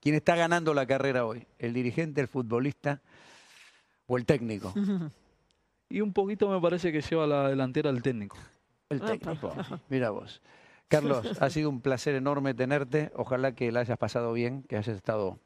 [0.00, 1.46] ¿Quién está ganando la carrera hoy?
[1.58, 3.00] ¿El dirigente, el futbolista
[4.06, 4.72] o el técnico?
[5.88, 8.38] Y un poquito me parece que lleva la delantera el técnico.
[8.88, 9.54] El técnico.
[9.90, 10.40] Mira vos.
[10.88, 13.12] Carlos, ha sido un placer enorme tenerte.
[13.14, 15.38] Ojalá que la hayas pasado bien, que hayas estado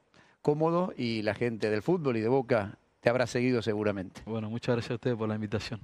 [0.42, 4.22] cómodo y la gente del fútbol y de Boca te habrá seguido seguramente.
[4.24, 5.80] Bueno, muchas gracias a ustedes por la invitación.